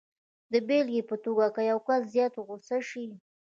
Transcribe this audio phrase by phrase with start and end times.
[0.51, 3.05] د بېلګې په توګه که یو کس زیات غسه شي